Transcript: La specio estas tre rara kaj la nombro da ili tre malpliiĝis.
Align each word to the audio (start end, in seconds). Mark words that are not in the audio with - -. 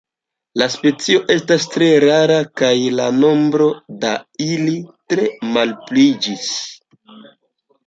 La 0.59 0.67
specio 0.75 1.19
estas 1.33 1.67
tre 1.73 1.89
rara 2.03 2.37
kaj 2.61 2.71
la 3.01 3.05
nombro 3.19 3.69
da 4.07 4.15
ili 4.49 4.75
tre 5.15 5.29
malpliiĝis. 5.53 6.51